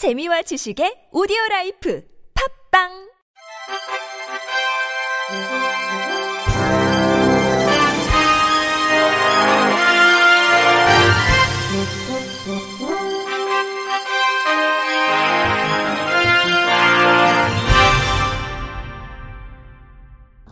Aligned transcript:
재미와 0.00 0.40
지식의 0.40 1.12
오디오 1.12 1.36
라이프 1.50 2.02
팝빵 2.72 2.88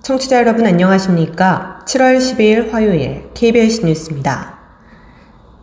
청취자 0.03 0.37
여러분 0.41 0.67
안녕하십니까? 0.67 1.87
7월 1.87 2.19
12일 2.19 2.71
화요일 2.71 3.31
KBS 3.33 3.87
뉴스입니다. 3.87 4.58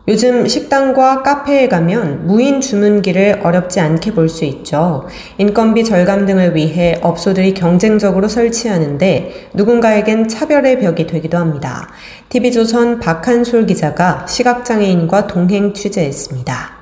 요즘 0.07 0.47
식당과 0.47 1.23
카페에 1.23 1.67
가면 1.67 2.27
무인 2.27 2.61
주문기를 2.61 3.41
어렵지 3.43 3.79
않게 3.79 4.13
볼 4.13 4.29
수 4.29 4.45
있죠. 4.45 5.07
인건비 5.39 5.83
절감 5.83 6.25
등을 6.27 6.55
위해 6.55 6.99
업소들이 7.01 7.53
경쟁적으로 7.55 8.27
설치하는데 8.27 9.49
누군가에겐 9.53 10.27
차별의 10.27 10.79
벽이 10.79 11.07
되기도 11.07 11.37
합니다. 11.37 11.89
TV조선 12.29 12.99
박한솔 12.99 13.65
기자가 13.65 14.27
시각장애인과 14.27 15.25
동행 15.27 15.73
취재했습니다. 15.73 16.75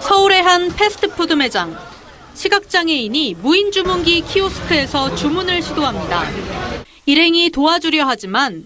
서울의 0.00 0.42
한 0.42 0.68
패스트푸드 0.74 1.34
매장. 1.34 1.74
시각장애인이 2.34 3.36
무인 3.42 3.70
주문기 3.70 4.22
키오스크에서 4.22 5.14
주문을 5.14 5.62
시도합니다. 5.62 6.22
일행이 7.06 7.50
도와주려 7.50 8.04
하지만 8.06 8.64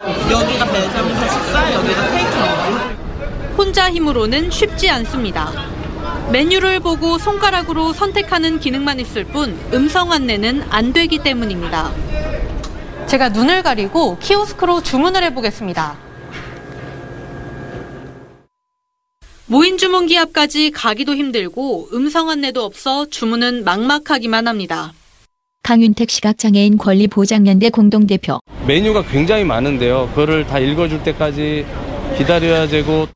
여기가 0.00 0.64
매점에서 0.66 1.28
식사, 1.28 1.74
여기가 1.74 2.10
테이크아웃. 2.10 3.56
혼자 3.58 3.90
힘으로는 3.90 4.50
쉽지 4.50 4.88
않습니다. 4.90 5.52
메뉴를 6.30 6.78
보고 6.78 7.18
손가락으로 7.18 7.92
선택하는 7.92 8.60
기능만 8.60 9.00
있을 9.00 9.24
뿐 9.24 9.58
음성 9.74 10.12
안내는 10.12 10.62
안 10.70 10.92
되기 10.92 11.18
때문입니다. 11.18 11.90
제가 13.06 13.30
눈을 13.30 13.64
가리고 13.64 14.18
키오스크로 14.18 14.82
주문을 14.82 15.24
해보겠습니다. 15.24 15.96
무인 19.46 19.78
주문기 19.78 20.16
앞까지 20.18 20.70
가기도 20.70 21.16
힘들고 21.16 21.88
음성 21.92 22.28
안내도 22.30 22.62
없어 22.62 23.06
주문은 23.06 23.64
막막하기만 23.64 24.46
합니다. 24.46 24.92
강윤택 25.64 26.10
시각장애인 26.10 26.78
권리보장연대 26.78 27.70
공동대표. 27.70 28.38
메뉴가 28.68 29.02
굉장히 29.04 29.44
많은데요. 29.44 30.10
그거를 30.10 30.46
다 30.46 30.58
읽어줄 30.58 31.02
때까지 31.02 31.64
기다려야 32.18 32.68
되고 32.68 33.08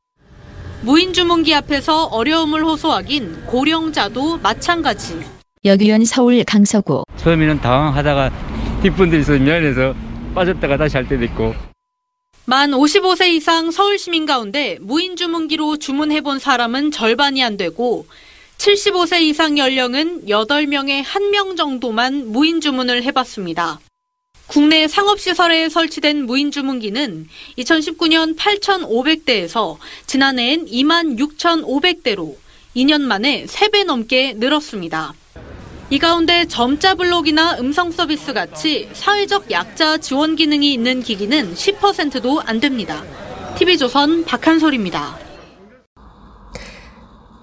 무인 0.81 1.13
주문기 1.13 1.53
앞에서 1.53 2.05
어려움을 2.05 2.65
호소하긴 2.65 3.45
고령자도 3.45 4.39
마찬가지. 4.39 5.21
여기현 5.63 6.05
서울 6.05 6.43
강서구. 6.43 7.03
처음에는 7.17 7.61
당황하다가 7.61 8.31
뒷분들이 8.81 9.21
있어 9.21 9.33
미안해서 9.33 9.93
빠졌다가 10.33 10.75
다시 10.77 10.97
할 10.97 11.07
때도 11.07 11.23
있고 11.25 11.53
만 12.45 12.71
55세 12.71 13.27
이상 13.29 13.69
서울 13.69 13.99
시민 13.99 14.25
가운데 14.25 14.79
무인 14.81 15.15
주문기로 15.15 15.77
주문해본 15.77 16.39
사람은 16.39 16.89
절반이 16.89 17.43
안 17.43 17.57
되고 17.57 18.07
75세 18.57 19.21
이상 19.21 19.59
연령은 19.59 20.25
8명에 20.25 21.03
1명 21.03 21.55
정도만 21.55 22.31
무인 22.31 22.59
주문을 22.59 23.03
해봤습니다. 23.03 23.79
국내 24.47 24.87
상업시설에 24.87 25.69
설치된 25.69 26.25
무인 26.25 26.51
주문기는 26.51 27.27
2019년 27.57 28.37
8,500대에서 28.37 29.77
지난해엔 30.05 30.65
2만 30.65 31.17
6,500대로 31.17 32.35
2년 32.75 33.01
만에 33.01 33.45
3배 33.45 33.85
넘게 33.85 34.33
늘었습니다. 34.37 35.13
이 35.89 35.99
가운데 35.99 36.45
점자 36.45 36.95
블록이나 36.95 37.57
음성 37.59 37.91
서비스 37.91 38.33
같이 38.33 38.89
사회적 38.93 39.51
약자 39.51 39.97
지원 39.97 40.35
기능이 40.35 40.73
있는 40.73 41.01
기기는 41.01 41.53
10%도 41.53 42.41
안 42.41 42.59
됩니다. 42.59 43.03
TV조선 43.57 44.25
박한솔입니다. 44.25 45.19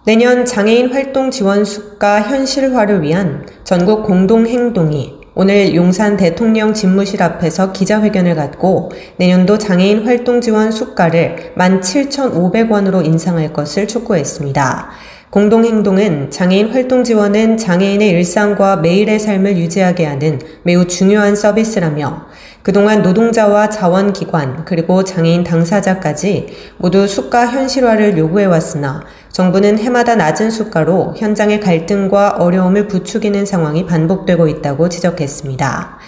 내년 0.04 0.44
장애인 0.44 0.92
활동 0.92 1.30
지원 1.30 1.64
수가 1.64 2.22
현실화를 2.22 3.02
위한 3.02 3.46
전국 3.64 4.04
공동 4.04 4.46
행동이 4.46 5.19
오늘 5.42 5.74
용산 5.74 6.18
대통령 6.18 6.74
집무실 6.74 7.22
앞에서 7.22 7.72
기자회견을 7.72 8.34
갖고 8.34 8.92
내년도 9.16 9.56
장애인 9.56 10.04
활동 10.04 10.42
지원 10.42 10.70
수가를 10.70 11.54
17,500원으로 11.56 13.02
인상할 13.02 13.50
것을 13.54 13.88
촉구했습니다. 13.88 14.90
공동행동은 15.30 16.32
장애인 16.32 16.72
활동 16.72 17.04
지원은 17.04 17.56
장애인의 17.56 18.08
일상과 18.08 18.78
매일의 18.78 19.20
삶을 19.20 19.58
유지하게 19.58 20.04
하는 20.04 20.40
매우 20.64 20.88
중요한 20.88 21.36
서비스라며 21.36 22.26
그동안 22.64 23.02
노동자와 23.02 23.70
자원기관 23.70 24.64
그리고 24.64 25.04
장애인 25.04 25.44
당사자까지 25.44 26.48
모두 26.78 27.06
수가 27.06 27.46
현실화를 27.46 28.18
요구해왔으나 28.18 29.04
정부는 29.30 29.78
해마다 29.78 30.16
낮은 30.16 30.50
수가로 30.50 31.14
현장의 31.16 31.60
갈등과 31.60 32.30
어려움을 32.40 32.88
부추기는 32.88 33.46
상황이 33.46 33.86
반복되고 33.86 34.48
있다고 34.48 34.88
지적했습니다. 34.88 35.98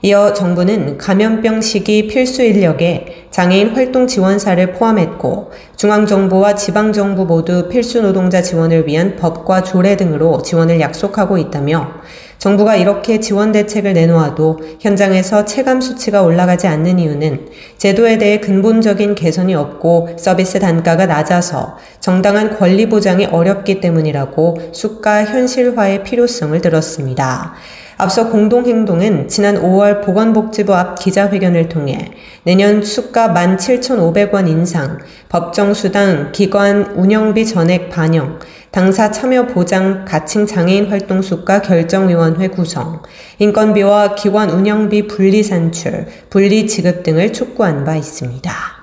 이어 0.00 0.32
정부는 0.32 0.96
감염병 0.96 1.60
시기 1.60 2.06
필수 2.06 2.44
인력에 2.44 3.26
장애인 3.32 3.70
활동 3.74 4.06
지원사를 4.06 4.74
포함했고 4.74 5.50
중앙정부와 5.76 6.54
지방정부 6.54 7.24
모두 7.24 7.68
필수 7.68 8.00
노동자 8.00 8.40
지원을 8.40 8.86
위한 8.86 9.16
법과 9.16 9.64
조례 9.64 9.96
등으로 9.96 10.42
지원을 10.42 10.78
약속하고 10.78 11.36
있다며 11.38 11.94
정부가 12.38 12.76
이렇게 12.76 13.18
지원 13.18 13.50
대책을 13.50 13.94
내놓아도 13.94 14.60
현장에서 14.78 15.44
체감 15.44 15.80
수치가 15.80 16.22
올라가지 16.22 16.68
않는 16.68 17.00
이유는 17.00 17.48
제도에 17.78 18.18
대해 18.18 18.38
근본적인 18.38 19.16
개선이 19.16 19.56
없고 19.56 20.10
서비스 20.16 20.60
단가가 20.60 21.06
낮아서 21.06 21.76
정당한 21.98 22.56
권리 22.56 22.88
보장이 22.88 23.26
어렵기 23.26 23.80
때문이라고 23.80 24.70
수가 24.72 25.24
현실화의 25.24 26.04
필요성을 26.04 26.60
들었습니다. 26.60 27.56
앞서 28.00 28.30
공동행동은 28.30 29.26
지난 29.26 29.60
5월 29.60 30.04
보건복지부 30.04 30.72
앞 30.72 31.00
기자회견을 31.00 31.68
통해 31.68 32.12
내년 32.44 32.80
수가 32.80 33.34
17,500원 33.34 34.48
인상, 34.48 34.98
법정수당, 35.28 36.30
기관 36.30 36.92
운영비 36.94 37.44
전액 37.44 37.90
반영, 37.90 38.38
당사 38.70 39.10
참여 39.10 39.48
보장 39.48 40.04
가칭 40.04 40.46
장애인 40.46 40.86
활동 40.86 41.22
수가 41.22 41.60
결정위원회 41.62 42.46
구성, 42.46 43.02
인건비와 43.40 44.14
기관 44.14 44.50
운영비 44.50 45.08
분리 45.08 45.42
산출, 45.42 46.06
분리 46.30 46.68
지급 46.68 47.02
등을 47.02 47.32
촉구한 47.32 47.84
바 47.84 47.96
있습니다. 47.96 48.77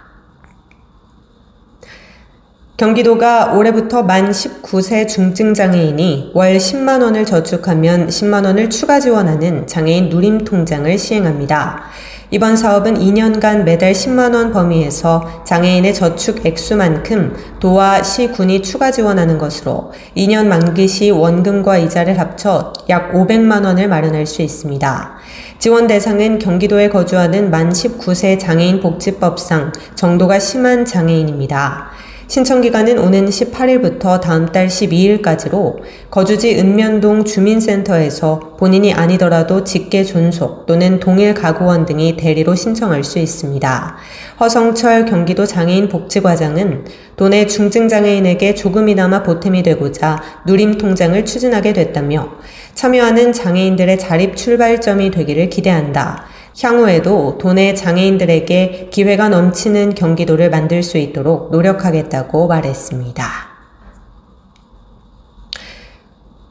경기도가 2.77 3.53
올해부터 3.53 4.03
만 4.03 4.31
19세 4.31 5.07
중증 5.07 5.53
장애인이 5.53 6.31
월 6.33 6.57
10만 6.57 7.01
원을 7.01 7.25
저축하면 7.25 8.07
10만 8.07 8.43
원을 8.43 8.69
추가 8.69 8.99
지원하는 8.99 9.65
장애인 9.65 10.09
누림 10.09 10.39
통장을 10.39 10.97
시행합니다. 10.97 11.83
이번 12.31 12.57
사업은 12.57 12.95
2년간 12.95 13.63
매달 13.63 13.93
10만 13.93 14.35
원 14.35 14.51
범위에서 14.51 15.45
장애인의 15.45 15.93
저축 15.93 16.45
액수만큼 16.45 17.37
도와 17.61 18.03
시, 18.03 18.27
군이 18.27 18.61
추가 18.61 18.91
지원하는 18.91 19.37
것으로 19.37 19.93
2년 20.17 20.47
만기 20.47 20.89
시 20.89 21.11
원금과 21.11 21.77
이자를 21.77 22.19
합쳐 22.19 22.73
약 22.89 23.13
500만 23.13 23.63
원을 23.63 23.87
마련할 23.87 24.25
수 24.25 24.41
있습니다. 24.41 25.15
지원 25.59 25.87
대상은 25.87 26.39
경기도에 26.39 26.89
거주하는 26.89 27.51
만 27.51 27.69
19세 27.69 28.37
장애인 28.37 28.81
복지법상 28.81 29.71
정도가 29.95 30.39
심한 30.39 30.83
장애인입니다. 30.83 31.91
신청 32.27 32.61
기간은 32.61 32.97
오는 32.97 33.27
18일부터 33.27 34.19
다음 34.19 34.47
달 34.47 34.67
12일까지로 34.67 35.75
거주지 36.09 36.57
읍면동 36.57 37.23
주민센터에서 37.23 38.55
본인이 38.57 38.91
아니더라도 38.93 39.63
직계 39.63 40.03
존속 40.03 40.65
또는 40.65 40.99
동일 40.99 41.35
가구원 41.35 41.85
등이 41.85 42.17
대리로 42.17 42.55
신청할 42.55 43.03
수 43.03 43.19
있습니다. 43.19 43.97
허성철 44.39 45.05
경기도 45.05 45.45
장애인 45.45 45.87
복지과장은 45.87 46.85
도내 47.15 47.45
중증장애인에게 47.45 48.55
조금이나마 48.55 49.21
보탬이 49.21 49.61
되고자 49.61 50.21
누림 50.47 50.79
통장을 50.79 51.23
추진하게 51.25 51.73
됐다며 51.73 52.31
참여하는 52.73 53.33
장애인들의 53.33 53.99
자립 53.99 54.35
출발점이 54.35 55.11
되기를 55.11 55.49
기대한다. 55.49 56.25
향후에도 56.61 57.37
도내 57.37 57.73
장애인들에게 57.73 58.89
기회가 58.91 59.29
넘치는 59.29 59.95
경기도를 59.95 60.49
만들 60.49 60.83
수 60.83 60.97
있도록 60.97 61.51
노력하겠다고 61.51 62.47
말했습니다. 62.47 63.55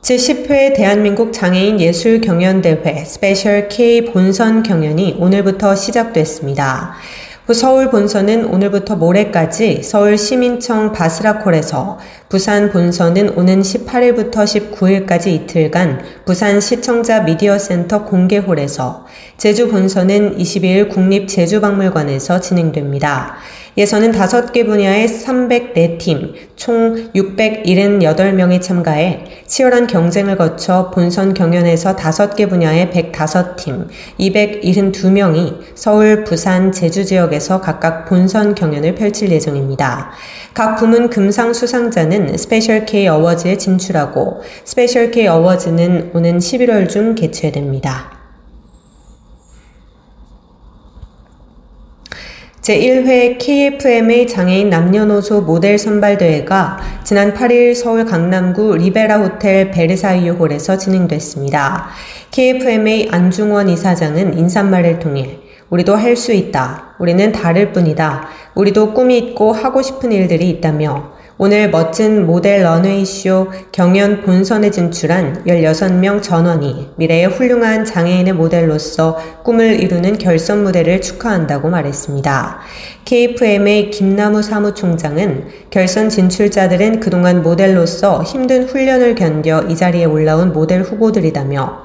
제10회 0.02 0.76
대한민국 0.76 1.32
장애인 1.32 1.80
예술 1.80 2.20
경연대회 2.20 3.06
스페셜 3.06 3.68
K 3.68 4.04
본선 4.04 4.62
경연이 4.62 5.16
오늘부터 5.18 5.74
시작됐습니다. 5.74 6.94
서울 7.52 7.90
본선은 7.90 8.46
오늘부터 8.46 8.96
모레까지 8.96 9.82
서울 9.82 10.16
시민청 10.16 10.92
바스락홀에서 10.92 11.98
부산 12.30 12.70
본선은 12.70 13.36
오는 13.36 13.60
18일부터 13.60 14.32
19일까지 14.32 15.26
이틀간 15.26 16.02
부산 16.24 16.58
시청자 16.62 17.20
미디어 17.20 17.58
센터 17.58 18.06
공개홀에서 18.06 19.04
제주 19.36 19.68
본선은 19.68 20.38
22일 20.38 20.88
국립 20.88 21.28
제주박물관에서 21.28 22.40
진행됩니다. 22.40 23.36
예선은 23.76 24.12
5개 24.12 24.66
분야의 24.66 25.08
304팀, 25.08 26.34
총 26.54 27.10
678명이 27.12 28.62
참가해 28.62 29.24
치열한 29.48 29.88
경쟁을 29.88 30.36
거쳐 30.36 30.92
본선 30.94 31.34
경연에서 31.34 31.96
5개 31.96 32.48
분야의 32.48 32.90
105팀, 32.90 33.88
272명이 34.20 35.58
서울, 35.74 36.22
부산, 36.22 36.70
제주 36.70 37.04
지역에서 37.04 37.60
각각 37.60 38.04
본선 38.04 38.54
경연을 38.54 38.94
펼칠 38.94 39.32
예정입니다. 39.32 40.12
각 40.54 40.76
부문 40.76 41.10
금상 41.10 41.52
수상자는 41.52 42.36
스페셜 42.38 42.86
K 42.86 43.08
어워즈에 43.08 43.58
진출하고 43.58 44.42
스페셜 44.64 45.10
K 45.10 45.26
어워즈는 45.26 46.12
오는 46.14 46.38
11월 46.38 46.88
중 46.88 47.16
개최됩니다. 47.16 48.13
제1회 52.64 53.36
KFMA 53.38 54.26
장애인 54.26 54.70
남녀노소 54.70 55.42
모델 55.42 55.76
선발대회가 55.76 56.78
지난 57.04 57.34
8일 57.34 57.74
서울 57.74 58.06
강남구 58.06 58.78
리베라 58.78 59.18
호텔 59.18 59.70
베르사유 59.70 60.32
홀에서 60.32 60.78
진행됐습니다. 60.78 61.88
KFMA 62.30 63.10
안중원 63.10 63.68
이사장은 63.68 64.38
인사말을 64.38 64.98
통해 64.98 65.40
우리도 65.68 65.94
할 65.94 66.16
수 66.16 66.32
있다. 66.32 66.94
우리는 66.98 67.32
다를 67.32 67.70
뿐이다. 67.72 68.28
우리도 68.54 68.94
꿈이 68.94 69.18
있고 69.18 69.52
하고 69.52 69.82
싶은 69.82 70.10
일들이 70.10 70.48
있다며 70.48 71.12
오늘 71.36 71.68
멋진 71.68 72.26
모델 72.26 72.62
런웨이쇼 72.62 73.50
경연 73.72 74.22
본선에 74.22 74.70
진출한 74.70 75.42
16명 75.44 76.22
전원이 76.22 76.90
미래의 76.94 77.26
훌륭한 77.26 77.84
장애인의 77.84 78.34
모델로서 78.34 79.18
꿈을 79.42 79.80
이루는 79.80 80.18
결선 80.18 80.62
무대를 80.62 81.00
축하한다고 81.00 81.70
말했습니다. 81.70 82.60
KFM의 83.04 83.90
김나무 83.90 84.42
사무총장은 84.42 85.48
결선 85.70 86.08
진출자들은 86.08 87.00
그동안 87.00 87.42
모델로서 87.42 88.22
힘든 88.22 88.68
훈련을 88.68 89.16
견뎌 89.16 89.64
이 89.68 89.74
자리에 89.74 90.04
올라온 90.04 90.52
모델 90.52 90.82
후보들이다며 90.82 91.82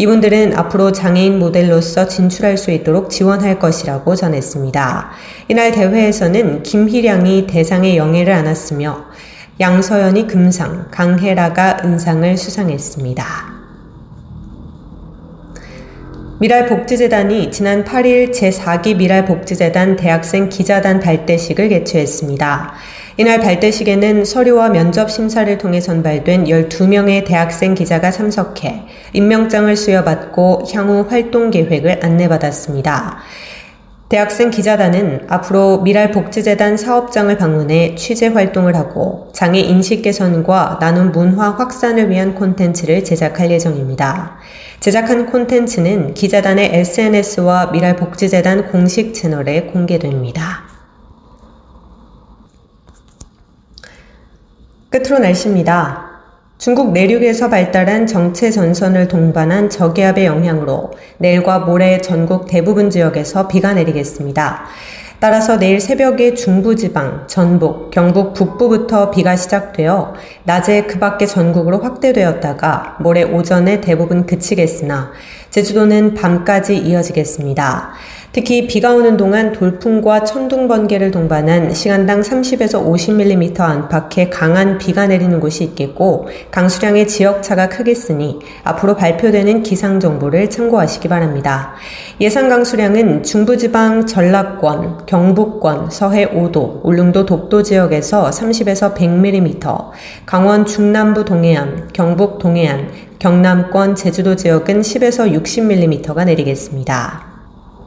이분들은 0.00 0.56
앞으로 0.56 0.92
장애인 0.92 1.40
모델로서 1.40 2.06
진출할 2.06 2.56
수 2.56 2.70
있도록 2.70 3.10
지원할 3.10 3.58
것이라고 3.58 4.14
전했습니다. 4.14 5.10
이날 5.48 5.72
대회에서는 5.72 6.62
김희량이 6.62 7.48
대상의 7.48 7.96
영예를 7.96 8.32
안았으며 8.32 9.06
양서연이 9.58 10.28
금상, 10.28 10.86
강혜라가 10.92 11.78
은상을 11.84 12.36
수상했습니다. 12.36 13.57
미랄복지재단이 16.40 17.50
지난 17.50 17.84
8일 17.84 18.30
제4기 18.30 18.96
미랄복지재단 18.96 19.96
대학생 19.96 20.48
기자단 20.48 21.00
발대식을 21.00 21.68
개최했습니다. 21.68 22.74
이날 23.16 23.40
발대식에는 23.40 24.24
서류와 24.24 24.68
면접 24.68 25.10
심사를 25.10 25.58
통해 25.58 25.80
선발된 25.80 26.44
12명의 26.44 27.26
대학생 27.26 27.74
기자가 27.74 28.12
참석해 28.12 28.82
임명장을 29.14 29.74
수여받고 29.74 30.62
향후 30.72 31.06
활동 31.10 31.50
계획을 31.50 32.04
안내받았습니다. 32.04 33.18
대학생 34.08 34.48
기자단은 34.50 35.26
앞으로 35.28 35.82
미랄복지재단 35.82 36.78
사업장을 36.78 37.36
방문해 37.36 37.94
취재 37.94 38.28
활동을 38.28 38.74
하고 38.74 39.28
장애 39.34 39.60
인식 39.60 40.00
개선과 40.00 40.78
나눔 40.80 41.12
문화 41.12 41.50
확산을 41.50 42.08
위한 42.08 42.34
콘텐츠를 42.34 43.04
제작할 43.04 43.50
예정입니다. 43.50 44.38
제작한 44.80 45.26
콘텐츠는 45.26 46.14
기자단의 46.14 46.70
SNS와 46.72 47.66
미랄복지재단 47.66 48.70
공식 48.72 49.12
채널에 49.12 49.64
공개됩니다. 49.64 50.62
끝으로 54.88 55.18
날씨입니다. 55.18 56.07
중국 56.58 56.90
내륙에서 56.90 57.48
발달한 57.48 58.08
정체 58.08 58.50
전선을 58.50 59.06
동반한 59.06 59.70
저기압의 59.70 60.26
영향으로 60.26 60.90
내일과 61.18 61.60
모레 61.60 62.00
전국 62.00 62.48
대부분 62.48 62.90
지역에서 62.90 63.46
비가 63.46 63.74
내리겠습니다. 63.74 64.64
따라서 65.20 65.56
내일 65.56 65.80
새벽에 65.80 66.34
중부지방, 66.34 67.28
전북, 67.28 67.92
경북 67.92 68.34
북부부터 68.34 69.12
비가 69.12 69.36
시작되어 69.36 70.14
낮에 70.42 70.86
그 70.86 70.98
밖에 70.98 71.26
전국으로 71.26 71.78
확대되었다가 71.78 72.96
모레 73.00 73.22
오전에 73.22 73.80
대부분 73.80 74.26
그치겠으나 74.26 75.12
제주도는 75.50 76.14
밤까지 76.14 76.76
이어지겠습니다. 76.76 77.92
특히 78.32 78.66
비가 78.66 78.92
오는 78.94 79.16
동안 79.16 79.52
돌풍과 79.52 80.24
천둥 80.24 80.68
번개를 80.68 81.10
동반한 81.10 81.72
시간당 81.72 82.20
30에서 82.20 82.84
50mm 82.84 83.58
안팎의 83.60 84.28
강한 84.28 84.76
비가 84.76 85.06
내리는 85.06 85.40
곳이 85.40 85.64
있겠고 85.64 86.28
강수량의 86.50 87.08
지역차가 87.08 87.70
크겠으니 87.70 88.38
앞으로 88.64 88.96
발표되는 88.96 89.62
기상 89.62 89.98
정보를 89.98 90.50
참고하시기 90.50 91.08
바랍니다. 91.08 91.74
예상 92.20 92.50
강수량은 92.50 93.22
중부지방 93.22 94.06
전라권, 94.06 95.06
경북권, 95.06 95.90
서해 95.90 96.26
5도, 96.26 96.84
울릉도 96.84 97.24
독도 97.24 97.62
지역에서 97.62 98.28
30에서 98.28 98.94
100mm, 98.94 99.90
강원 100.26 100.66
중남부 100.66 101.24
동해안, 101.24 101.88
경북 101.94 102.38
동해안, 102.38 102.90
경남권, 103.18 103.94
제주도 103.94 104.36
지역은 104.36 104.82
10에서 104.82 105.32
60mm가 105.32 106.26
내리겠습니다. 106.26 107.27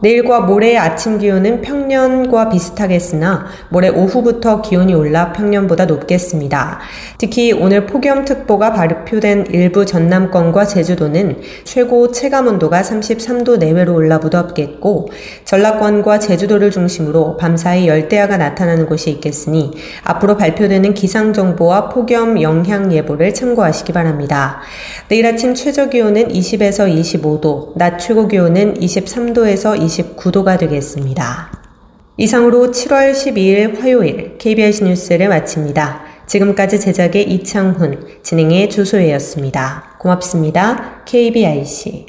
내일과 0.02 0.42
모레의 0.42 0.80
아침 0.80 1.20
기온은 1.20 1.62
평년과 1.62 2.50
비슷하겠으나 2.50 3.46
모레 3.70 3.90
오후부터 3.90 4.64
기온이 4.64 4.96
올라 4.96 5.32
평년보다 5.32 5.86
높겠습니다. 5.86 6.80
특히 7.20 7.54
오늘 7.54 7.86
폭염특보가 7.86 8.74
발표된 8.74 9.48
일부 9.52 9.86
전남권과 9.86 10.66
제주도는 10.66 11.42
최고 11.66 12.12
체감 12.12 12.48
온도가 12.48 12.82
33도 12.82 13.60
내외로 13.60 13.94
올라 13.94 14.18
무덥겠고 14.18 15.10
전라권과 15.46 16.18
제주도를 16.18 16.72
중심으로 16.72 17.38
밤사이 17.38 17.88
열대야가 17.88 18.38
나타나는 18.38 18.88
곳이 18.88 19.12
있겠으니 19.12 19.72
앞으로 20.04 20.36
발표되는 20.36 20.96
기상 20.96 21.32
정보와 21.32 21.90
폭염 21.90 22.42
영향 22.42 22.92
예보를 22.92 23.36
참고하시기 23.36 23.94
바랍니다. 23.94 24.62
내일 25.10 25.28
아침 25.28 25.54
최저 25.54 25.90
기온은 25.90 26.30
20에서 26.30 26.92
25도, 26.92 27.78
낮 27.78 28.00
최고 28.00 28.28
기온은 28.28 28.74
23도에서 28.76 29.91
29도가 29.92 30.58
되겠습니다. 30.60 31.52
이상으로 32.18 32.68
7월 32.72 33.12
12일 33.14 33.80
화요일 33.80 34.38
KBS 34.38 34.84
뉴스를 34.84 35.30
마칩니다. 35.30 36.04
지금까지 36.28 36.80
제작의 36.80 37.30
이창훈, 37.32 38.08
진행의 38.24 38.70
조소혜였습니다. 38.70 39.98
고맙습니다. 40.00 41.04
KBIC. 41.06 42.06